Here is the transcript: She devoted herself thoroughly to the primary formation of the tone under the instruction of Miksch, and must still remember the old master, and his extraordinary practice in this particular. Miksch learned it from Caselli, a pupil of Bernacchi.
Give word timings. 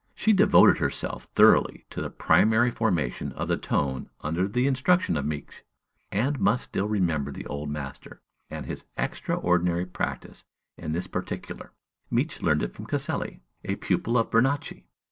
She 0.15 0.33
devoted 0.33 0.79
herself 0.79 1.25
thoroughly 1.25 1.85
to 1.91 2.01
the 2.01 2.09
primary 2.09 2.71
formation 2.71 3.31
of 3.33 3.47
the 3.47 3.55
tone 3.55 4.09
under 4.21 4.47
the 4.47 4.65
instruction 4.65 5.15
of 5.15 5.27
Miksch, 5.27 5.61
and 6.11 6.39
must 6.39 6.63
still 6.63 6.87
remember 6.87 7.31
the 7.31 7.45
old 7.45 7.69
master, 7.69 8.19
and 8.49 8.65
his 8.65 8.85
extraordinary 8.97 9.85
practice 9.85 10.43
in 10.75 10.93
this 10.93 11.05
particular. 11.05 11.71
Miksch 12.09 12.41
learned 12.41 12.63
it 12.63 12.73
from 12.73 12.87
Caselli, 12.87 13.43
a 13.63 13.75
pupil 13.75 14.17
of 14.17 14.31
Bernacchi. 14.31 14.87